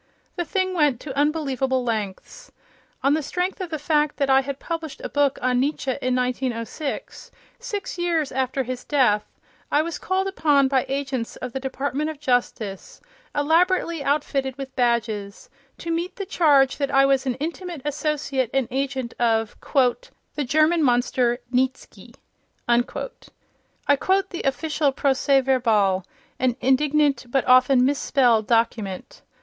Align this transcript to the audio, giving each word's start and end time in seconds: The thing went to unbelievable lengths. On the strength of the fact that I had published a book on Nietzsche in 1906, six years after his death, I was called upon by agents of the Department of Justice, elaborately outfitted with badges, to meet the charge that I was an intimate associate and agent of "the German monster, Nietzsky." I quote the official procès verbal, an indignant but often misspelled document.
The 0.35 0.45
thing 0.45 0.73
went 0.73 0.99
to 1.01 1.15
unbelievable 1.15 1.83
lengths. 1.83 2.51
On 3.03 3.13
the 3.13 3.21
strength 3.21 3.61
of 3.61 3.69
the 3.69 3.77
fact 3.77 4.17
that 4.17 4.31
I 4.31 4.41
had 4.41 4.57
published 4.57 4.99
a 5.03 5.09
book 5.09 5.37
on 5.43 5.59
Nietzsche 5.59 5.91
in 6.01 6.15
1906, 6.15 7.29
six 7.59 7.97
years 7.99 8.31
after 8.31 8.63
his 8.63 8.83
death, 8.83 9.39
I 9.71 9.83
was 9.83 9.99
called 9.99 10.25
upon 10.25 10.67
by 10.67 10.87
agents 10.89 11.35
of 11.35 11.53
the 11.53 11.59
Department 11.59 12.09
of 12.09 12.19
Justice, 12.19 12.99
elaborately 13.35 14.03
outfitted 14.03 14.57
with 14.57 14.75
badges, 14.75 15.51
to 15.77 15.91
meet 15.91 16.15
the 16.15 16.25
charge 16.25 16.77
that 16.77 16.89
I 16.89 17.05
was 17.05 17.27
an 17.27 17.35
intimate 17.35 17.83
associate 17.85 18.49
and 18.55 18.67
agent 18.71 19.13
of 19.19 19.55
"the 19.63 20.43
German 20.43 20.81
monster, 20.81 21.37
Nietzsky." 21.53 22.15
I 22.67 22.81
quote 22.81 23.29
the 24.31 24.41
official 24.45 24.91
procès 24.93 25.45
verbal, 25.45 26.03
an 26.39 26.55
indignant 26.59 27.27
but 27.29 27.45
often 27.47 27.85
misspelled 27.85 28.47
document. 28.47 29.21